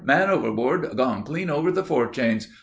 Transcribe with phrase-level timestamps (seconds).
[0.03, 0.93] Man overboard!
[0.97, 2.47] Gone clean over the forechains!